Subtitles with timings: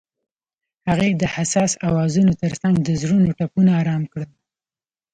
[0.89, 4.31] هغې د حساس اوازونو ترڅنګ د زړونو ټپونه آرام کړل.